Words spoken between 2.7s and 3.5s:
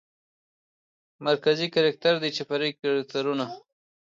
کرکترونه